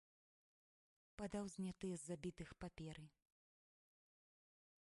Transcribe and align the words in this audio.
Падаў 1.21 1.45
знятыя 1.55 1.95
з 1.99 2.03
забітых 2.11 2.49
паперы. 2.65 3.05